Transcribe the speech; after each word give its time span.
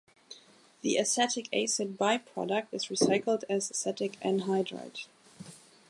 The 0.81 0.95
acetic 0.97 1.47
acid 1.55 1.95
by-product 1.95 2.73
is 2.73 2.87
recycled 2.87 3.43
as 3.47 3.69
acetic 3.69 4.13
anhydride. 4.21 5.05